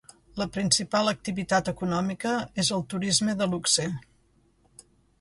[0.41, 2.33] La principal activitat econòmica
[2.65, 3.89] és el turisme de luxe.